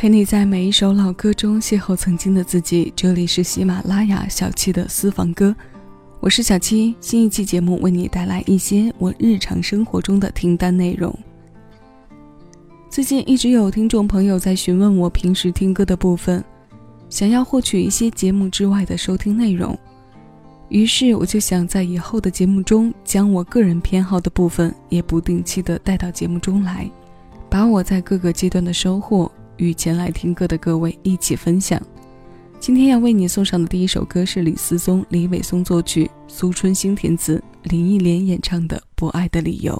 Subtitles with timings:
[0.00, 2.90] 陪你在每一首老歌中邂逅曾经的自己。
[2.96, 5.54] 这里是喜马拉雅小七的私房歌，
[6.20, 6.96] 我是小七。
[7.02, 11.14] 新一期节目为你带来一些我日常生活中的听单内容。
[12.88, 16.42] 最近一直有听众朋友在询问我平时听歌的部分，
[17.10, 19.78] 想要获取一些节目之外的收听内容，
[20.70, 26.90] 于是我就想在以后的节目中将我个人偏好的部分也不定期的带到节目中来，
[27.50, 29.30] 把我在各个阶段的收获。
[29.60, 31.80] 与前来听歌的各位一起分享。
[32.58, 39.72] 今天要为你送上的第一首歌是李思松、李伟松作曲，苏春兴填词，林忆莲演唱的《不爱的理由》。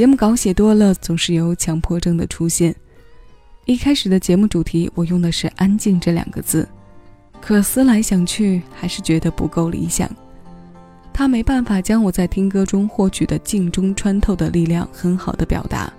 [0.00, 2.74] 节目稿写多了，总是有强迫症的出现。
[3.66, 6.66] 一开始的节目主题，我用的是“安静”这两个字，
[7.38, 10.08] 可思来想去，还是觉得不够理想。
[11.12, 15.92] 它没办法将我在听歌中获取的静中穿透的力量很好的表达。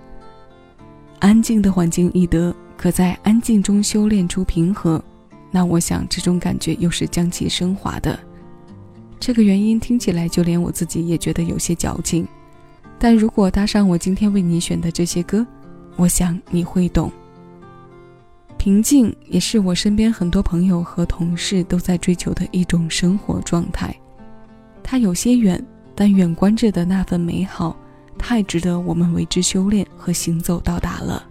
[1.20, 5.00] 安静的环境易得，可在安静中修炼出平和，
[5.52, 8.18] 那我想这种感觉又是将其升华的。
[9.20, 12.26] 这个原因听起来就连我自己也觉得有些矫情，
[13.02, 15.44] 但如果搭上我今天为你选的这些歌，
[15.96, 17.10] 我想你会懂。
[18.56, 23.92] 平静也是我身边很多朋友和同事都在追求的一种生活状态。
[24.84, 25.60] 它有些远，
[25.96, 27.76] 但远观着的那份美好，
[28.16, 31.26] 太值得我们为之修炼和行走到达了。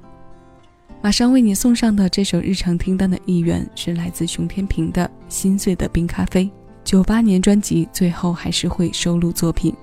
[1.01, 6.43] 马上为你送上的这首日常听单的一员是来自熊天平的《心碎的冰咖啡》。
[6.83, 9.73] 九八年专辑最后还是会收录作品，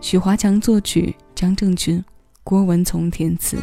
[0.00, 1.12] 许华强作曲，
[1.42, 2.04] 张正军、
[2.44, 3.58] 郭文从填词。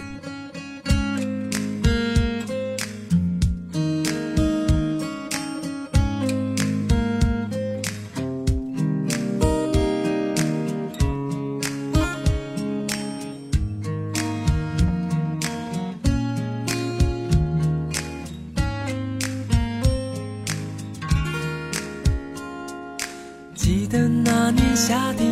[23.55, 25.28] 记得那年夏天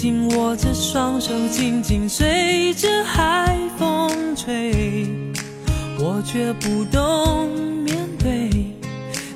[0.00, 5.08] 紧握着双手，紧紧随着海风吹，
[5.98, 7.50] 我却不懂
[7.82, 8.48] 面对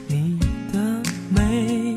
[0.06, 0.38] 你
[0.72, 0.78] 的
[1.34, 1.96] 美，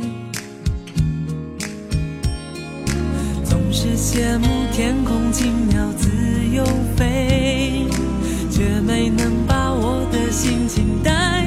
[3.44, 6.10] 总是羡慕天空轻鸟自
[6.52, 6.66] 由
[6.98, 7.86] 飞，
[8.50, 11.45] 却没能把我的心情带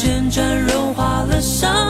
[0.00, 1.89] 旋转，融化了伤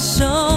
[0.00, 0.49] 开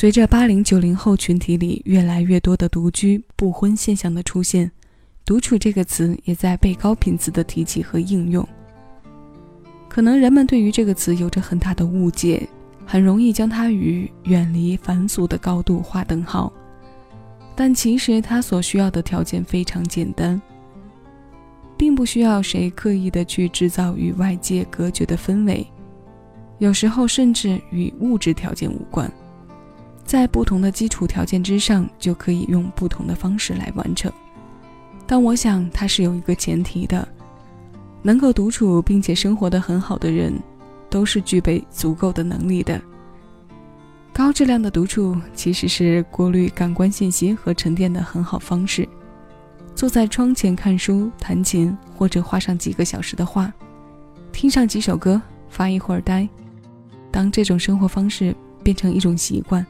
[0.00, 4.72] 随着八零九零后群体里越来越多的独居不婚现象的出现，
[5.26, 8.48] 独处这个词也在被高频次的提起和应用。
[9.90, 12.48] 可能人们对于这个词有着很大的误解，
[12.86, 16.50] 很容易将它与远离凡俗的高度划等号。
[17.54, 20.40] 但其实它所需要的条件非常简单，
[21.76, 25.66] 并不需要谁刻意的去制造与外界隔绝的氛围，
[26.56, 29.12] 有时候甚至与物质条件无关。
[30.10, 34.12] 在不同的基础条件之上，就可以用不同的方式来完成。
[35.06, 37.06] 但我想，它是有一个前提的：
[38.02, 40.34] 能够独处并且生活的很好的人，
[40.88, 42.82] 都是具备足够的能力的。
[44.12, 48.88] 高质量的独处其实是过滤感官信息和沉淀的很好方式。
[49.76, 53.52] 坐在窗前看书、弹琴，或者画上几个小时的画，
[54.32, 56.28] 听上几首歌，发一会儿呆。
[57.12, 59.64] 当这种生活方式变成一种习惯。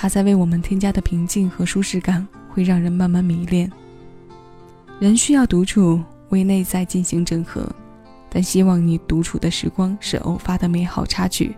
[0.00, 3.70] 它在为我们添加的平静和舒适感，会让人慢慢迷恋。
[4.98, 7.70] 人需要独处，为内在进行整合，
[8.30, 11.54] 但希望你独处的时光是偶发的美好插曲。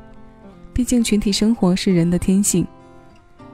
[0.72, 2.66] 毕竟群体生活是人的天性。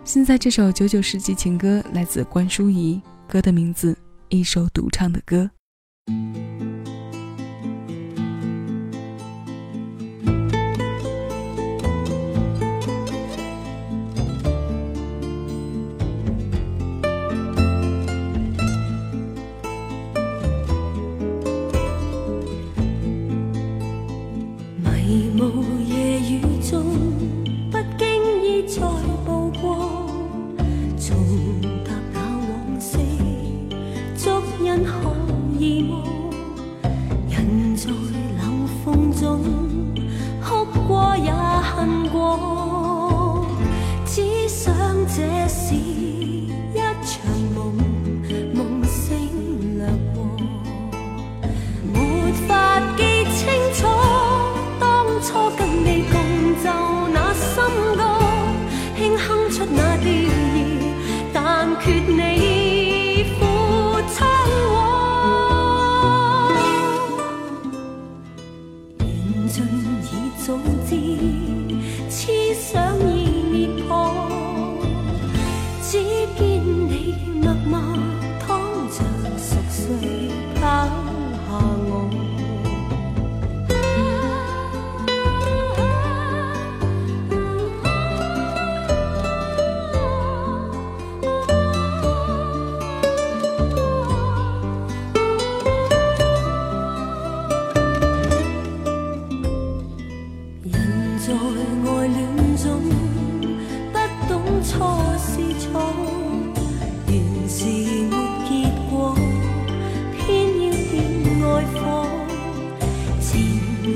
[0.04, 3.92] 现在这首九九世纪情歌来自关淑怡，歌的名字
[4.30, 5.50] 《一首独唱的歌》。
[35.68, 36.07] 寂寞。
[72.08, 73.17] 痴想你。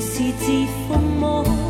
[0.03, 1.62] 是自封魔。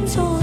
[0.00, 0.35] they told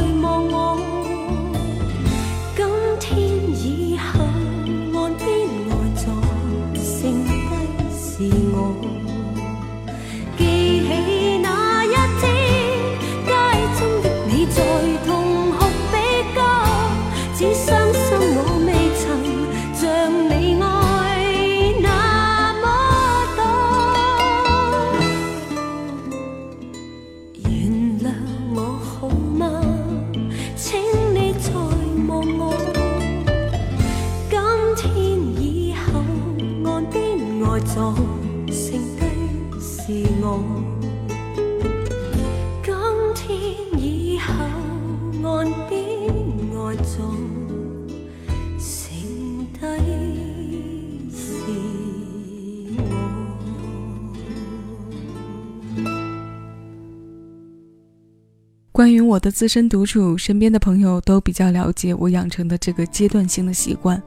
[58.72, 64.02] 关于我的自身独处，身边的朋友都比较了解我养成的这个阶段性的习惯，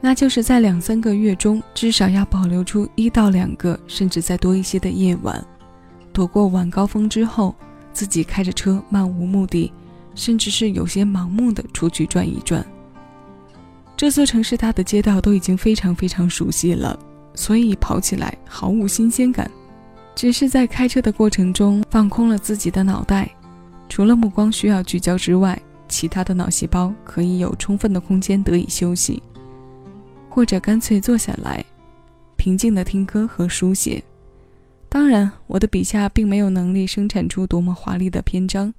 [0.00, 5.44] 那就是在两三个月中，至少要保留出一到两个，甚至再多一些的夜晚，
[6.12, 7.54] 躲过晚高峰之后，
[7.92, 9.70] 自己开着车漫无目的，
[10.14, 12.64] 甚至是有些盲目的出去转一转。
[13.94, 16.98] 这座城市它的街道都已经非常非常熟悉了，
[17.34, 19.50] 所以跑起来毫无新鲜感。
[20.14, 23.30] 只是在开车的过程中放空了自己的脑袋，
[23.88, 29.22] 除了目光需要聚焦之外，其他的脑细胞可以有充分的空间得以休息，
[30.30, 31.62] 或者干脆坐下来，
[32.36, 34.02] 平静的听歌和书写。
[34.88, 38.72] 当然，我的笔下并没有能力生产出多么华丽的篇章，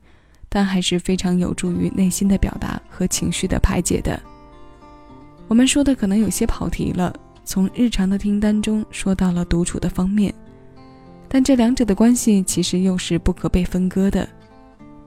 [0.50, 4.20] 但还是非常有助于内心的表达和情绪的排解的。
[5.48, 10.34] 我们说的可能有些跑题了，从日常的听单中说到了独处的方面，
[11.28, 14.28] 但这两者的关系其实又是不可被分割的，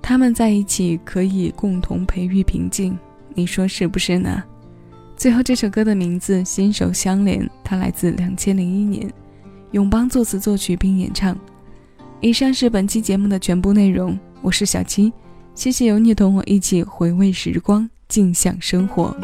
[0.00, 2.98] 他们在一起可以共同培育平静，
[3.34, 4.44] 你说是不是呢？
[5.16, 9.10] 最后这首歌的名字《心手相连》，它来自两千零一年。
[9.70, 11.36] 永邦作词作曲并演唱。
[12.20, 15.12] 以上是本期节目的全部内容，我是小七，
[15.54, 19.16] 谢谢有你同我一起回味时光，静享生活。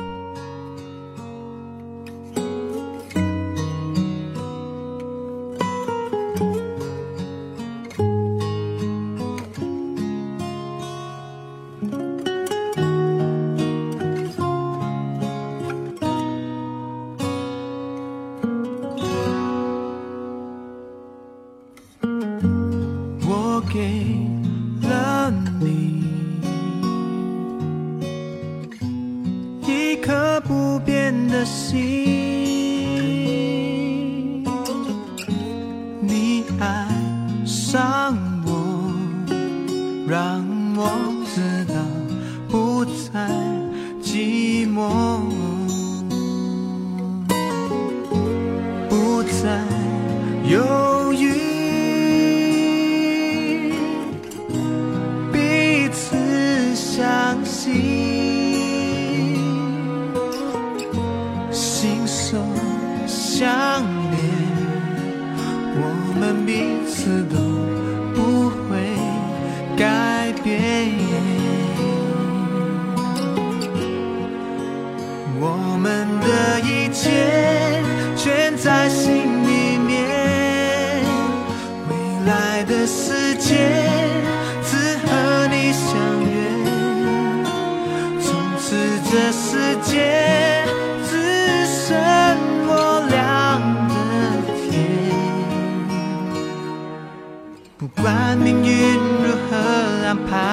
[23.72, 23.99] 的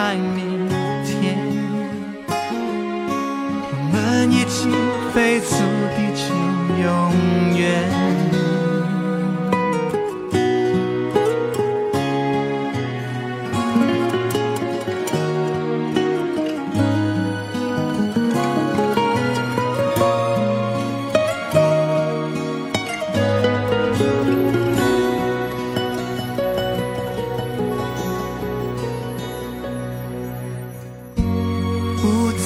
[0.08, 0.47] 安排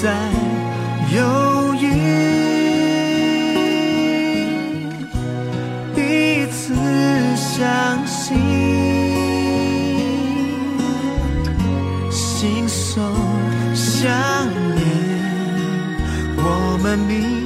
[0.02, 0.10] 在
[1.14, 1.86] 犹豫，
[5.94, 6.74] 彼此
[7.36, 8.36] 相信，
[12.10, 13.00] 心手
[13.76, 14.12] 相
[14.76, 14.82] 连，
[16.36, 17.41] 我们明。